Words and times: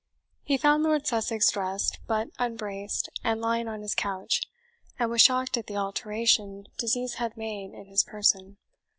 He 0.43 0.57
found 0.57 0.81
Lord 0.81 1.05
Sussex 1.05 1.51
dressed, 1.51 1.99
but 2.07 2.29
unbraced, 2.39 3.07
and 3.23 3.39
lying 3.39 3.67
on 3.67 3.83
his 3.83 3.93
couch, 3.93 4.41
and 4.97 5.11
was 5.11 5.21
shocked 5.21 5.57
at 5.57 5.67
the 5.67 5.77
alteration 5.77 6.65
disease 6.79 7.17
had 7.21 7.37
made 7.37 7.75
in 7.75 7.85
his 7.85 8.03
person. 8.03 8.57